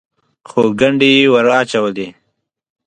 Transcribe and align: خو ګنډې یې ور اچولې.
خو 0.49 0.61
ګنډې 0.79 1.09
یې 1.17 1.25
ور 1.33 1.47
اچولې. 1.59 2.07